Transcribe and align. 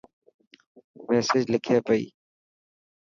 ميسج 1.07 1.43
لکي 1.51 1.77
پئي. 1.85 2.03